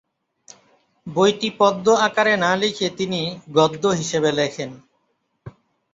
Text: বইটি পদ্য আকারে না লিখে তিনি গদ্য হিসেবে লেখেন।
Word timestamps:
বইটি 1.07 1.49
পদ্য 1.59 1.85
আকারে 2.07 2.33
না 2.37 2.51
লিখে 2.55 2.87
তিনি 2.97 3.21
গদ্য 3.57 3.83
হিসেবে 3.99 4.29
লেখেন। 4.31 4.69